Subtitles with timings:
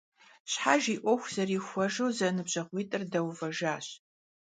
[0.51, 3.85] Щхьэж и Iуэху зэрихуэжу зэныбжьэгъуитIыр дэувэжащ.